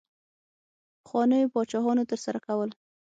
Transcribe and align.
پخوانیو 1.03 1.51
پاچاهانو 1.53 2.07
ترسره 2.11 2.39
کول. 2.45 2.69